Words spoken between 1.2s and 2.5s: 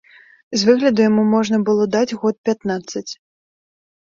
можна было даць год